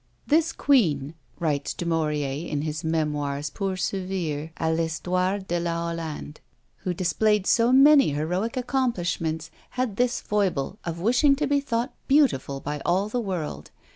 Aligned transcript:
"This 0.25 0.51
queen," 0.51 1.13
writes 1.39 1.75
Du 1.75 1.85
Maurier, 1.85 2.49
in 2.49 2.63
his 2.63 2.83
Memoires 2.83 3.51
pour 3.53 3.75
servir 3.75 4.51
à 4.55 4.75
l'Histoire 4.75 5.37
de 5.47 5.59
la 5.59 5.79
Hollande, 5.89 6.39
"who 6.77 6.91
displayed 6.91 7.45
so 7.45 7.71
many 7.71 8.09
heroic 8.13 8.57
accomplishments, 8.57 9.51
had 9.77 9.97
this 9.97 10.19
foible, 10.19 10.79
of 10.85 10.99
wishing 10.99 11.35
to 11.35 11.45
be 11.45 11.59
thought 11.59 11.93
beautiful 12.07 12.59
by 12.59 12.79
all 12.83 13.09
the 13.09 13.21
world. 13.21 13.69